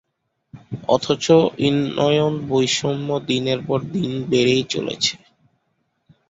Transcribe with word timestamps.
অথচ 0.89 1.25
উন্নয়নবৈষম্য 1.61 3.09
দিনের 3.27 3.59
পর 3.67 3.79
দিন 3.93 4.11
বেড়েই 4.29 4.63
চলেছে। 4.69 5.13